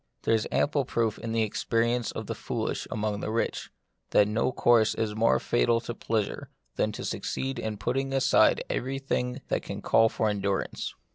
There 0.23 0.33
is 0.33 0.47
ample 0.51 0.83
proof 0.83 1.19
in 1.19 1.31
the 1.31 1.47
experi 1.47 1.95
ence 1.95 2.09
of 2.11 2.25
the 2.25 2.33
foolish 2.33 2.87
among 2.89 3.19
the 3.19 3.29
rich, 3.29 3.69
that 4.09 4.27
no 4.27 4.51
course 4.51 4.95
is 4.95 5.13
more 5.15 5.39
fatal 5.39 5.79
to 5.81 5.93
pleasure 5.93 6.49
than 6.75 6.91
to 6.93 7.05
suc 7.05 7.21
ceed 7.21 7.59
in 7.59 7.77
putting 7.77 8.11
aside 8.11 8.63
everything 8.67 9.41
that 9.49 9.61
can 9.61 9.83
call 9.83 10.09
for 10.09 10.27
endurance. 10.27 10.95